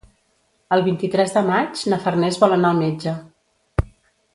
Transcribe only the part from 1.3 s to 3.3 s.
de maig na Farners vol anar al metge.